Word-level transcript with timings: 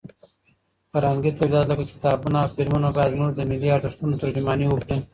فرهنګي 0.91 1.31
تولیدات 1.37 1.65
لکه 1.69 1.83
کتابونه 1.93 2.37
او 2.41 2.49
فلمونه 2.55 2.87
باید 2.95 3.13
زموږ 3.15 3.31
د 3.35 3.41
ملي 3.49 3.69
ارزښتونو 3.77 4.19
ترجماني 4.23 4.65
وکړي. 4.69 4.97